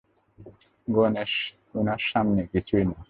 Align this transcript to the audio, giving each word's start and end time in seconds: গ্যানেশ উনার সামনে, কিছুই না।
গ্যানেশ 0.87 1.31
উনার 1.75 2.01
সামনে, 2.11 2.41
কিছুই 2.53 2.83
না। 2.85 2.95